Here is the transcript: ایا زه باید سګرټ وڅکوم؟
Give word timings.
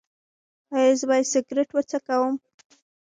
ایا 0.75 0.93
زه 0.99 1.05
باید 1.09 1.29
سګرټ 1.33 1.69
وڅکوم؟ 1.73 2.35